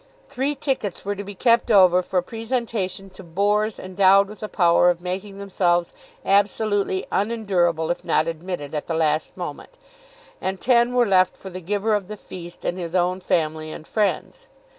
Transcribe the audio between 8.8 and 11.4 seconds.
the last moment, and ten were left